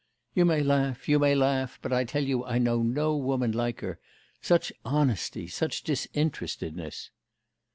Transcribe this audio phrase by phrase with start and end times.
[0.33, 3.81] 'You may laugh, you may laugh; but I tell you I know no woman like
[3.81, 3.99] her.
[4.41, 7.11] Such honesty; such disinterestedness.